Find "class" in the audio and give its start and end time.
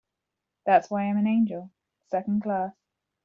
2.41-2.73